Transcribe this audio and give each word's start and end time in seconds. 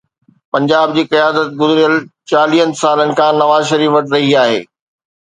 پنجاب 0.53 0.89
جي 0.95 1.01
قيادت 1.11 1.49
گذريل 1.59 1.93
چاليهه 2.31 2.67
سالن 2.81 3.11
کان 3.21 3.33
نواز 3.41 3.63
شريف 3.73 3.91
وٽ 3.97 4.05
رهي 4.15 4.33
آهي. 4.47 4.57